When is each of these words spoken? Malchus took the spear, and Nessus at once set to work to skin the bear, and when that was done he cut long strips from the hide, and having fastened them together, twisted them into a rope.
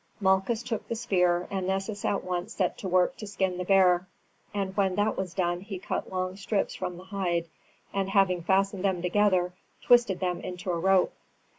Malchus 0.19 0.63
took 0.63 0.87
the 0.87 0.95
spear, 0.95 1.47
and 1.51 1.67
Nessus 1.67 2.03
at 2.05 2.23
once 2.23 2.53
set 2.55 2.75
to 2.79 2.87
work 2.89 3.15
to 3.17 3.27
skin 3.27 3.59
the 3.59 3.63
bear, 3.63 4.07
and 4.51 4.75
when 4.75 4.95
that 4.95 5.15
was 5.15 5.35
done 5.35 5.61
he 5.61 5.77
cut 5.77 6.11
long 6.11 6.35
strips 6.35 6.73
from 6.73 6.97
the 6.97 7.03
hide, 7.03 7.47
and 7.93 8.09
having 8.09 8.41
fastened 8.41 8.83
them 8.83 9.03
together, 9.03 9.53
twisted 9.83 10.19
them 10.19 10.41
into 10.41 10.71
a 10.71 10.79
rope. 10.79 11.13